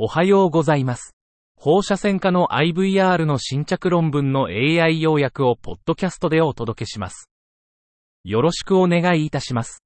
[0.00, 1.16] おはようございます。
[1.56, 7.28] 放射線科の IVR の新着論文の AI 要約をポッドキャストでお届けします。
[8.22, 9.82] よろしくお願いいたします。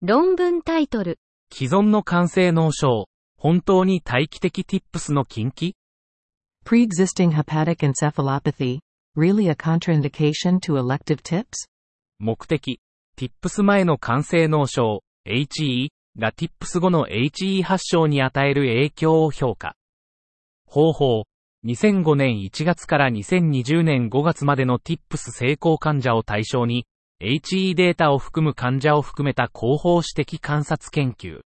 [0.00, 1.18] 論文タイトル。
[1.52, 5.76] 既存の肝性脳症、本当に待機的 TIPS の禁忌
[6.64, 8.78] Pre-existing hepatic encephalopathy,
[9.18, 11.68] really a contraindication to elective tips?
[12.18, 12.80] 目的、
[13.18, 15.90] TIPS 前の肝性脳症、HE
[16.20, 19.74] が TIPS 後の HE 発症に与える影響を評価。
[20.66, 21.24] 方法、
[21.64, 26.86] 2005年1月から2020年5月までの TIPS 成功患者を対象に、
[27.20, 31.40] HE データを含む患者を含めた広報指摘観察研究。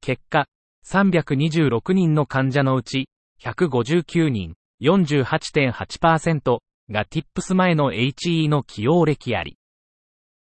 [0.00, 0.46] 結果、
[0.86, 3.08] 326人の患者のうち、
[3.42, 6.58] 159人、48.8%
[6.90, 9.57] が TIPS 前の HE の起用歴あり。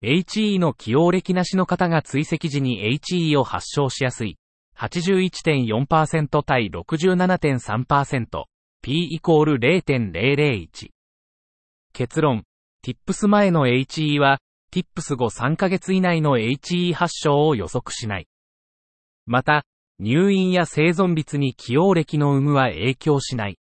[0.03, 4.37] HE の起用歴なしの方が追跡時に HE を発症しやすい。
[4.77, 8.43] 81.4%対67.3%。
[8.81, 10.89] P イコール0.001。
[11.93, 12.43] 結論。
[12.83, 14.39] TIPS 前の HE は、
[14.71, 18.27] TIPS 後3ヶ月以内の HE 発症を予測しない。
[19.25, 19.65] また、
[19.97, 23.57] 入院や生存率に起用歴の有無は影響しない。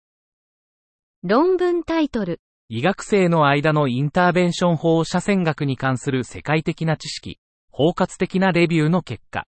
[1.23, 2.39] 論文タイトル。
[2.71, 7.39] 医学生の間のインターベンション法射線学に関する世界的な知識、
[7.71, 9.47] 包括的なレビューの結果。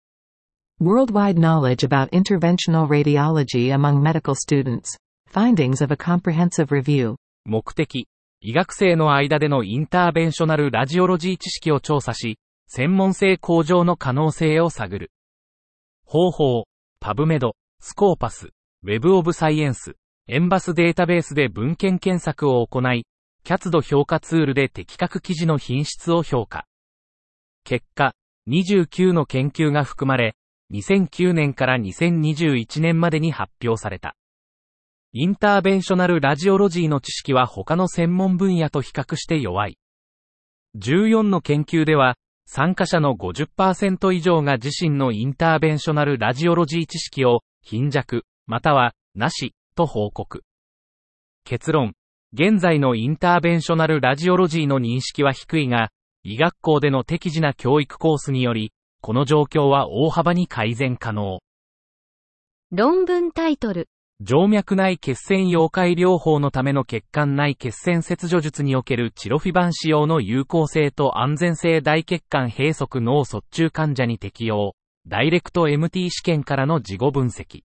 [0.81, 4.97] Worldwide knowledge about interventional radiology among medical students.
[5.29, 7.17] Findings of a comprehensive review.
[7.45, 8.07] 目的、
[8.41, 15.11] 医学生の間でのインターベンショナルラジオロジー知識を調査し、専門性向上の可能性を探る。
[16.05, 16.69] 方法、
[17.01, 18.51] パブメド、スコーパス、
[18.85, 19.97] ウェブオブサイエンス、
[20.31, 23.07] エンバスデータベースで文献検索を行い、
[23.45, 26.67] キャツド評価ツールで的確記事の品質を評価。
[27.65, 28.13] 結果、
[28.47, 30.37] 29の研究が含まれ、
[30.75, 34.17] 2009年から2021年までに発表された。
[35.15, 39.79] インターベンショナルラジオロジーの知識は他の専門分野と比較して弱い。
[40.77, 50.43] 14の研究では、参加者の50%以上が自身のインターベンショナルラジオロジー知識を貧弱、またはなし、と報告。
[51.45, 51.95] 結論。
[52.33, 55.91] 現在のインターベンショナルラジオロジーの認識は低いが、
[56.25, 61.39] 医学校での適時な教育コースにより、この状況は大幅に改善可能。
[62.73, 63.89] 論文タイトル。
[64.21, 74.75] 静脈内血栓溶解療法のための血管内血栓切除術におけるチロフィバン使用の有効性と安全性大血管閉塞脳卒中患者に適用。
[75.07, 77.68] ダイレクト MT 試験からの事後分析。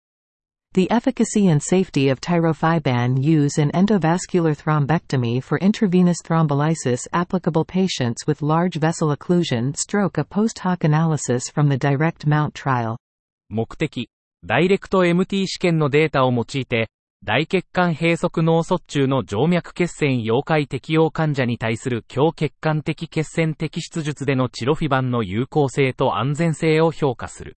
[0.73, 8.25] The efficacy and safety of tirofiban use in endovascular thrombectomy for intravenous thrombolysis applicable patients
[8.25, 12.97] with large vessel occlusion stroke a post hoc analysis from the direct mount trial.
[13.49, 14.09] 目的。
[14.45, 16.87] ダイレクト MT 試験のデータを用いて、
[17.21, 27.57] 大血管閉塞脳卒中の静脈血栓溶解適用患者に対する強血管的血栓摘出術でのチロフィバンの有効性と安全性を評価する。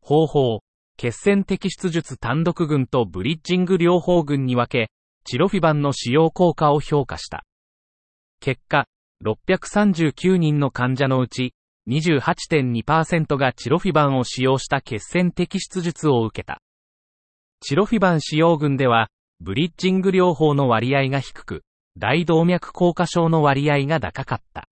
[0.00, 0.60] 方法。
[0.96, 4.90] 血栓摘出術単独群とブリッジング療法群に分け、
[5.24, 7.44] チロフィバンの使用効果を評価した。
[8.40, 8.86] 結果、
[9.24, 11.54] 639人の患者のうち、
[11.88, 16.60] 28.2%がチロフィバンを使用した血栓摘出術を受けた。
[17.60, 19.08] チロフィバン使用群では、
[19.40, 21.62] ブリッジング療法の割合が低く、
[21.96, 24.68] 大動脈硬化症の割合が高かった。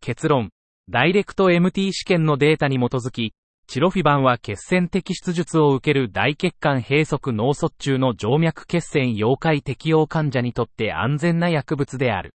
[0.00, 0.50] 結論、
[0.88, 3.34] ダイレクト MT 試験のデータに基づき、
[3.70, 12.34] チロフィバンは血栓摘出術を受ける大血管閉塞脳卒中の静脈血栓溶解適用患者にとって安全な薬物である。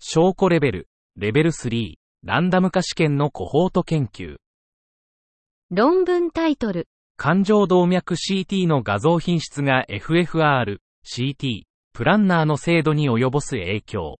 [0.00, 1.94] 証拠レベル、レベル3、
[2.24, 4.38] ランダム化試験のコホート研究。
[5.70, 6.88] 論文タイトル。
[7.16, 14.16] 感情動脈 CT の画像品質が FFR、CT、プランナーの精度に及ぼす影響。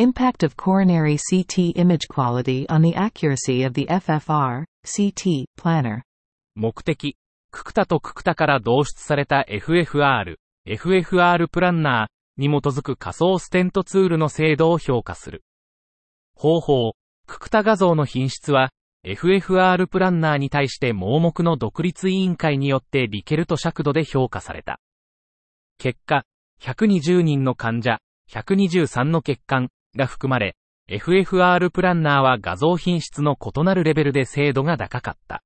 [0.00, 6.02] Impact of coronary CT image quality on the accuracy of the FFR, CT, planner.
[6.54, 7.16] 目的。
[7.50, 10.36] ククタとククタから導出された FFR、
[10.68, 15.42] FFR プランナーに基づく仮想ステントツールの精度を評価する。
[16.36, 16.92] 方法。
[17.26, 18.70] ククタ画像の品質は、
[19.04, 24.78] FFR プランナーに対して盲目の独立委員会によってリケルト尺度で評価された。
[25.76, 26.22] 結果、
[26.62, 27.98] 120人の患者、
[28.30, 30.56] 123の血管が含まれ、
[30.88, 35.42] FFR プランナーは画像品質の異なるレベルで精度が高かった。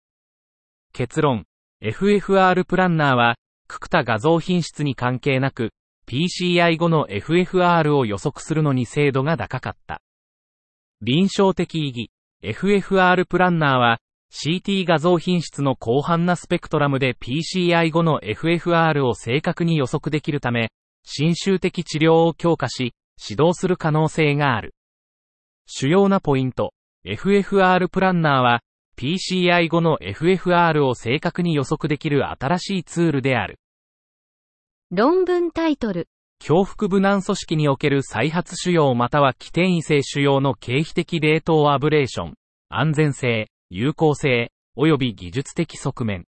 [0.92, 1.44] 結論、
[1.82, 3.34] FFR プランナーは、
[3.66, 5.70] ククタ画像品質に関係なく、
[6.06, 10.00] PCI 後の FFR を予測するのに精度が高かった。
[11.00, 12.10] 臨床的意義、
[12.42, 13.98] FFR プランナーは、
[14.32, 20.70] CT 画像品質の広範なスペクトラムで PCI 後の FFR を正確に予測できるため、
[21.04, 24.74] 侵襲的治療を強化し、指導する可能性がある。
[25.66, 26.74] 主要なポイント、
[27.04, 28.60] FFR プランナーは、
[28.96, 33.58] PCI 後の FFR を正確に予測できる新しいツールである。
[34.90, 36.08] 論文タイトル。
[36.46, 42.34] 胸腹部軟組織における再発腫瘍または起転移性腫瘍の経皮的冷凍アブレーション、
[42.68, 46.24] 安全性、有効性、及び技術的側面。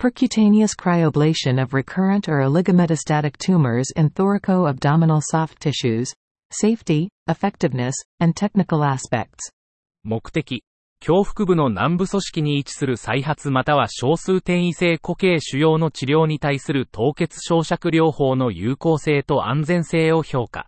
[0.00, 6.10] Percutaneous cryoablation of recurrent or oligometastatic tumors in thoraco-abdominal soft tissues.
[6.50, 9.50] Safety, effectiveness, and technical aspects.
[10.02, 10.64] 目的、
[11.06, 20.64] 胸腹部の南部組織に位置する再発または少数転移性固形腫瘍の治療に対する凍結焼灼療法の有効性と安全性を評価。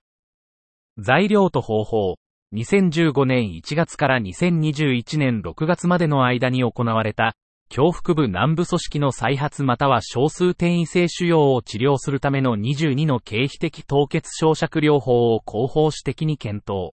[0.99, 2.17] 材料と方法。
[2.53, 7.35] 2015年1月から2021年6月までの間に行われた、
[7.75, 16.93] 胸腹部南部組織の再発または少数転移性腫瘍を治療するための22の経皮的凍結焼灼療法を広報史的に検討。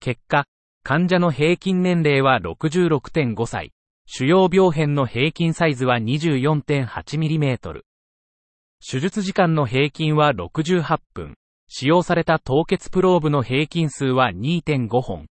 [0.00, 0.46] 結果、
[0.84, 3.72] 患者の平均年齢は66.5歳。
[4.06, 7.82] 主要病変の平均サイズは 24.8mm。
[8.90, 11.34] 手術時間の平均は68分。
[11.68, 15.26] 使用された凍結プローブの平均数は2.5本。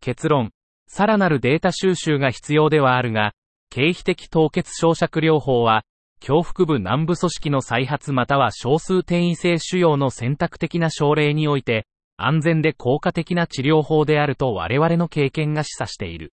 [0.00, 0.52] 結論。
[0.86, 3.32] さらなるデータ収集が必要ではあるが、
[3.70, 5.84] 経皮的凍結焼灼療法は、
[6.26, 11.86] 胸腹部南部組織の再発または少数転移性腫瘍の選択的な症例において、
[12.16, 16.32] 安全で効果的な治療法であると我々の経験が示唆している。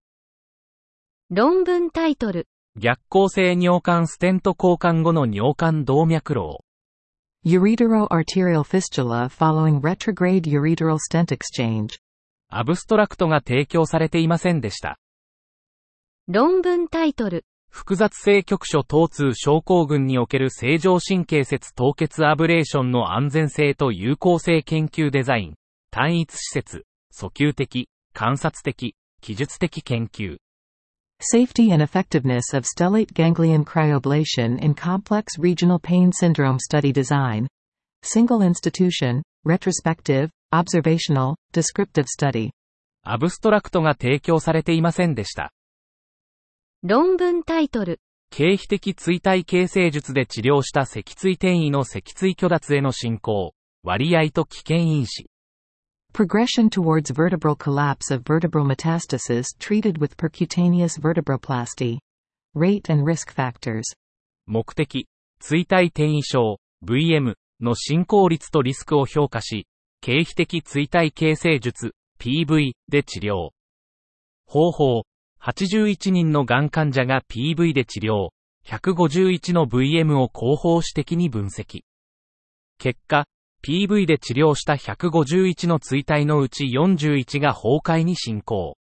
[1.30, 2.46] 論文タイトル。
[2.76, 6.60] 逆行性尿管ステント交換後の尿管動脈瘻。
[7.44, 11.98] Ureteroarterial fistula following retrograde ureteral stent exchange.
[12.48, 14.98] アブストラクトが提供されていませんでした。
[16.26, 17.44] 論文タイトル。
[17.68, 25.54] 複雑性局所疼痛症候群における正常神経節凍結アブレーションの安全性と有効性研究デザイン。
[25.90, 30.38] 単一施設、訴求的、観察的、記述的研究。
[31.20, 37.46] Safety and effectiveness of stellate ganglion cryoablation in complex regional pain syndrome study design.
[38.02, 42.48] Single institution, retrospective, observational, descriptive study.
[43.02, 45.52] アブストラクトが提供されていませんでした。
[46.86, 47.98] 論文タイトル。
[48.30, 55.24] 経皮的椎体形成術で治療した脊椎転移の脊椎虚脱への進行、割合と危険因子。
[56.12, 62.00] Progression towards vertebral collapse of vertebral metastasis treated with percutaneous vertebroplasty.
[62.54, 63.84] Rate and risk factors.
[64.44, 65.08] 目的、
[65.40, 69.66] 椎体転移症、VM の進行率とリスクを評価し、
[70.02, 73.52] 経皮的椎体形成術、PV で治療。
[74.44, 75.04] 方法、
[75.44, 78.30] 81人のがん患者が PV で治療、
[78.66, 81.82] 151の VM を後方史的に分析。
[82.78, 83.26] 結果、
[83.62, 88.78] PV で治療した151の椎体のうち41が崩壊に進行。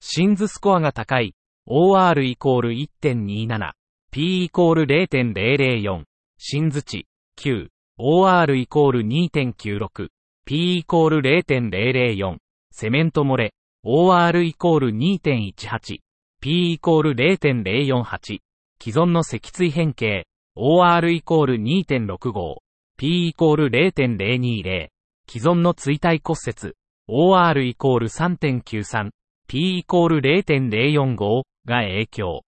[0.00, 1.34] シンズスコアが高い、
[1.66, 3.72] OR イコール1.27、
[4.10, 6.04] P イコール0.004、
[6.36, 7.06] シンズ値、
[7.38, 10.08] 9、OR イコール2.96、
[10.44, 12.36] P イコール0.004、
[12.72, 15.98] セメント漏れ、OR イコール2.18、
[16.40, 18.38] P イコール0.048、
[18.80, 22.58] 既存の脊椎変形、OR イコール2.65、
[22.96, 24.88] P イコール0.020、
[25.28, 26.74] 既存の椎体骨折、
[27.08, 29.10] OR イコール3.93、
[29.48, 32.42] P イコール0.045が影響。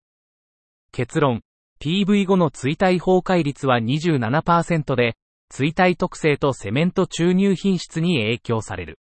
[0.92, 1.44] 結論、
[1.80, 5.16] PV 後の椎体崩壊率は27%で、
[5.50, 8.98] 椎体特性とセメント注入品質に影響される。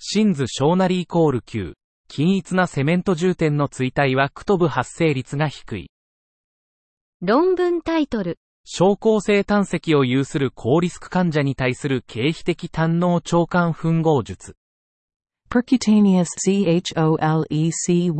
[0.00, 1.74] シンズ小なりイコール9、
[2.06, 5.90] 均一なセメント重点の椎体はクトブ発生率が低い。
[7.20, 8.38] 論文タイトル。
[8.64, 14.54] 症候性胆石を有する高リスク患者に対する経皮的胆脳腸管吻合術。
[15.50, 18.12] Percutaneous CHOLECYSTO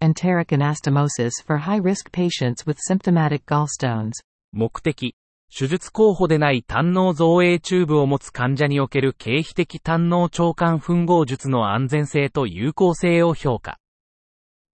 [0.00, 4.10] enteric anastomosis for high-risk patients with symptomatic gallstones.
[4.50, 5.14] 目的、
[5.56, 13.78] 手術候補でない胆脳造影チューブを持つ患者における経皮的胆脳腸管吻合術の安全性と有効性を評価。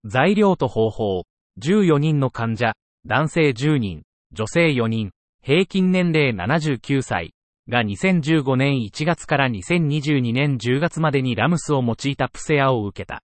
[0.06, 1.24] 材料と方法、
[1.62, 2.72] 14人の患者、
[3.04, 5.10] 男性10人、女性4人、
[5.42, 7.34] 平均年齢79歳
[7.68, 13.22] が2015年1月から2022年10月までにラムスを用いたプセアを受けた。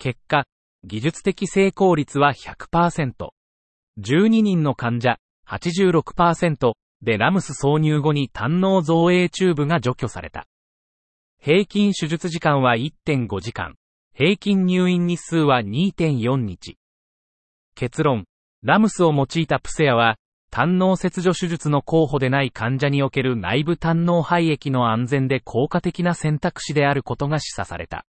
[0.00, 0.44] 結果、
[0.82, 3.12] 技術的成功率は100%。
[4.00, 10.46] 12人の患者、86%でラムス挿入後に胆脳造影チューブが除去された。
[11.40, 13.76] 平均手術時間は1.5時間。
[14.14, 16.76] 平均入院日数は2.4日。
[17.76, 18.24] 結論、
[18.64, 20.16] ラムスを用いたプセアは、
[20.50, 28.04] 胆脳切除手術の候補でない患者における内部胆脳肺液の安全で効果的な選択肢であることが示唆された。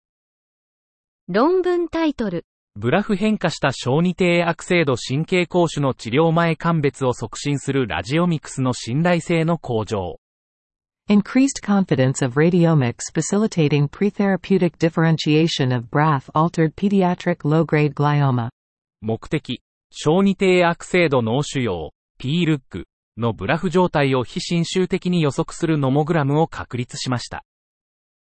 [1.28, 2.46] 論文タイトル。
[2.80, 10.20] ブラフ変化した小児低悪性度神経膠腫の治療前鑑別を促進するラジオミクスの信頼性の向上。
[11.10, 18.50] Increased confidence of radiomics facilitating pretherapeutic differentiation of BRAF-altered pediatric low-grade glioma.
[19.00, 22.84] 目的、小児低悪性度脳腫瘍、P-LUG
[23.16, 27.42] のブラフ状態を非侵襲的に予測するノモグラムを確立しました。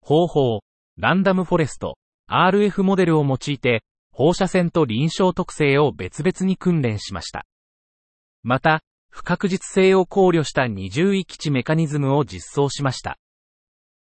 [0.02, 0.60] 方法、
[0.98, 1.98] ランダムフォレスト、
[2.30, 3.82] RF モデルを用いて、
[4.18, 7.46] 放射線と臨床特性を別々に訓練しました。
[8.44, 13.18] また、不確実性を考慮した二重域値メカニズムを実装しました。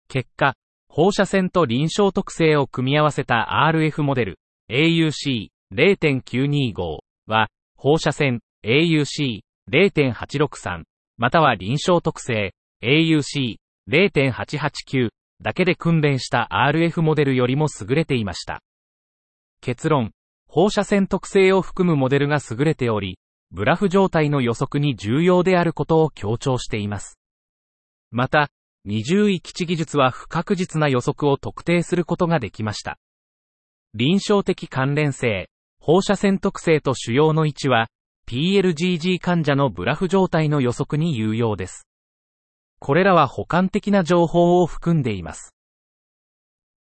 [0.07, 0.55] 結果、
[0.87, 4.39] 放射線と臨床特性を組み合わせた RF モデル
[4.71, 6.73] AUC0.925
[7.27, 10.85] は、放射線 AUC0.863
[11.17, 18.63] または臨床特性 AUC0.889 だけで訓練した RF モデルよりも優れていました。
[19.61, 20.11] 結論、
[20.47, 23.19] 放射線特性を含むモデルが優れており、
[23.51, 27.19] ブラフ状態の予測に重要であることを強調しています。
[28.11, 28.49] また、
[28.85, 32.97] 二重域値技術は不確実な予測を特定することができました。
[33.93, 35.49] 臨床的関連性、
[35.79, 37.87] 放射線特性と主要の位置は、
[38.27, 41.87] PLGG 患者のブラフ状態の予測に有用です。
[42.79, 45.53] これらは補完的な情報を含んでいます。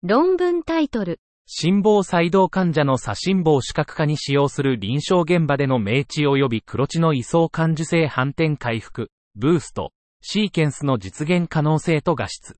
[0.03, 1.19] 論文タイトル
[1.51, 9.91] 心房細動患者の左心房視覚化に使用する臨床現場での明治及び黒地の位相感受性反転回復、ブースト、
[10.21, 12.55] シーケンスの実現可能性と画質。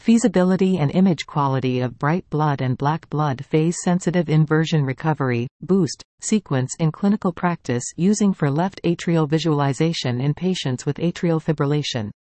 [0.00, 6.04] Feasibility and image quality of bright blood and black blood phase sensitive inversion recovery, boost,
[6.20, 12.12] sequence in clinical practice using for left atrial visualization in patients with atrial fibrillation.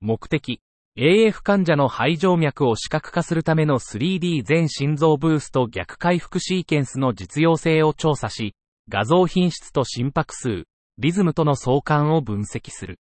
[0.00, 0.62] 目的、
[0.94, 8.54] AF 患者の肺静脈を視覚化するための 3D 全心臓ブースト逆回復シーケンスの実用性を調査し、
[8.90, 10.64] 画像品質と心拍数、
[10.98, 12.98] リズムとの相関を分析する。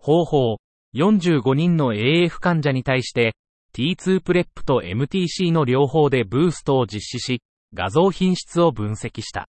[0.00, 0.56] 方法、
[0.96, 3.36] 45人の AF 患者に対して、
[3.74, 7.42] T2 プレップと MTC の両方でブーストを実施し、
[7.74, 9.46] 画像品質を分析した。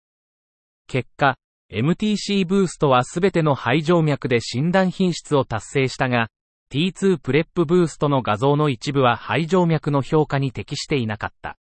[0.86, 1.36] 結果、
[1.72, 6.28] MTC ブーストはすべての肺静脈で診断品質を達成したが、
[6.72, 11.58] T2 プレップブーストの画像の一部は肺静脈の評価に適していなかった。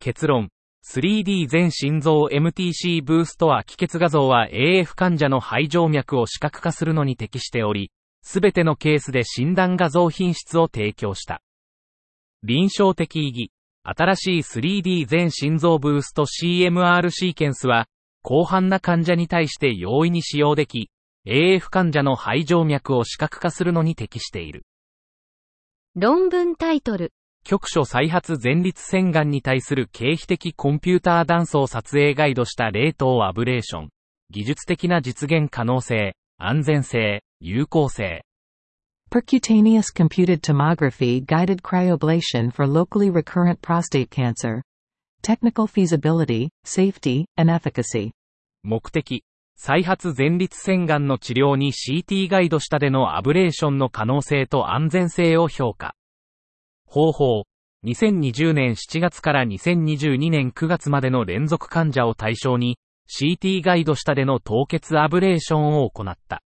[0.00, 0.48] 結論、
[0.84, 11.40] 3D 全心臓 MTC ブーストは気血画像は AF 患者の肺静脈を視覚化するのに適しており、すべてのケースで診断画像品質を提供した。
[12.42, 13.52] 臨床的意義、
[13.84, 17.86] 新しい 3D 全心臓ブースト CMR シーケンスは、
[18.26, 20.90] 広範な患者に対して容易に使用でき、
[21.30, 24.64] AF 患者の肺静脈を視覚化するのに適している。
[25.94, 27.12] 論文タイトル。
[27.44, 33.88] 局所再発前立腺がんに対する経費的コンピューター断層撮影ガイドした冷凍アブレーション。
[34.30, 38.24] 技術的な実現可能性、安全性、有効性。
[39.10, 44.62] Percutaneous computed tomography guided cryoablation for locally recurrent prostate cancer.
[45.22, 48.12] Technical feasibility, safety, and efficacy.
[48.62, 49.24] 目的、
[49.60, 55.96] 再発前立腺がんの治療に CT ガイド下でのアブレーションの可能性と安全性を評価。
[56.86, 57.44] 方法、
[57.84, 62.78] 2020年7月から2022年9月までの連続患者を対象に
[63.10, 66.40] CT ガイド下での凍結アブレーションを行った。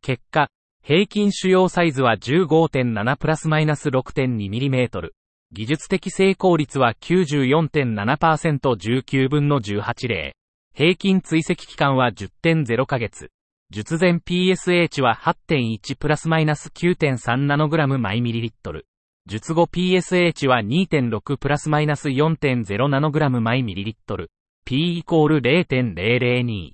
[0.00, 0.48] 結果、
[0.80, 5.10] 平均主要サイズは15.7プラスマイナス 6.2mm。
[5.52, 10.36] 技術的成功率は94.7% 19分の18例。
[10.74, 13.30] 平均追跡期間は10.0ヶ月。
[13.70, 18.86] 術前 PSH は8.1プラスマイナス9.3ナノグラムマイミリリットル。
[19.26, 24.30] 術後 PSH は2.6プラスマイナス4.0ナノグラムマイミリリットル。
[24.64, 26.70] P イコール0.002。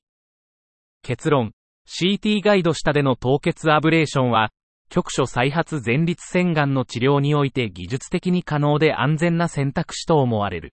[1.02, 1.50] 結論。
[1.88, 4.50] CT ガイド下での凍結アブレーションは、
[4.90, 10.72] 局所再発前立腺がんの治療において技術的に可能で安全な選択肢と思われる。